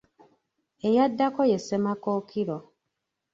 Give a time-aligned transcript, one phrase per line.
[0.87, 2.57] Eyaddako ye Ssemakookiro.